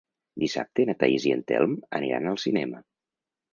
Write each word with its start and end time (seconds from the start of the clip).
Dissabte 0.43 0.85
na 0.91 0.95
Thaís 1.03 1.27
i 1.29 1.35
en 1.37 1.45
Telm 1.53 1.77
aniran 2.01 2.33
al 2.35 2.43
cinema. 2.47 2.83